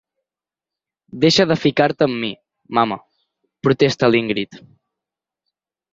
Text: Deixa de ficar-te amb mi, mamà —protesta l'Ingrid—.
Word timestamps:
Deixa 1.25 1.45
de 1.51 1.57
ficar-te 1.65 2.07
amb 2.07 2.17
mi, 2.23 2.31
mamà 2.79 2.99
—protesta 3.05 4.11
l'Ingrid—. 4.15 4.63